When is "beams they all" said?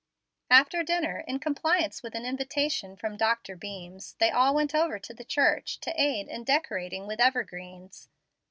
3.55-4.55